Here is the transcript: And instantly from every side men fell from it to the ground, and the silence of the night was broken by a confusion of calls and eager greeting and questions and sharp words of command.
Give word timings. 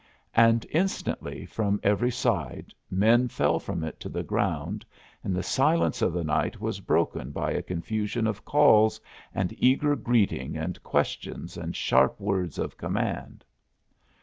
And 0.33 0.65
instantly 0.71 1.45
from 1.45 1.79
every 1.83 2.09
side 2.09 2.73
men 2.89 3.27
fell 3.27 3.59
from 3.59 3.83
it 3.83 3.99
to 3.99 4.09
the 4.09 4.23
ground, 4.23 4.83
and 5.23 5.35
the 5.35 5.43
silence 5.43 6.01
of 6.01 6.11
the 6.11 6.23
night 6.23 6.59
was 6.59 6.79
broken 6.79 7.29
by 7.29 7.51
a 7.51 7.61
confusion 7.61 8.25
of 8.25 8.43
calls 8.43 8.99
and 9.31 9.53
eager 9.59 9.95
greeting 9.95 10.57
and 10.57 10.81
questions 10.81 11.55
and 11.55 11.75
sharp 11.75 12.19
words 12.19 12.57
of 12.57 12.77
command. 12.77 13.45